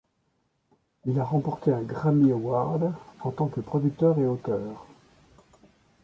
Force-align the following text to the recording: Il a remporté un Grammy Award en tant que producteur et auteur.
Il 1.05 1.19
a 1.19 1.23
remporté 1.23 1.71
un 1.71 1.83
Grammy 1.83 2.31
Award 2.31 2.91
en 3.19 3.29
tant 3.31 3.45
que 3.49 3.59
producteur 3.61 4.17
et 4.17 4.25
auteur. 4.25 4.87